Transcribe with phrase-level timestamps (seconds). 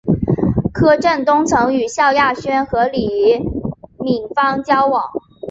[0.73, 3.07] 柯震东曾与萧亚轩和李
[3.99, 5.03] 毓芬交往。